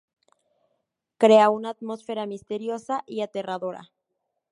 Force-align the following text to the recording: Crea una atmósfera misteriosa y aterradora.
Crea 1.19 1.51
una 1.51 1.69
atmósfera 1.69 2.25
misteriosa 2.25 3.03
y 3.05 3.21
aterradora. 3.21 3.91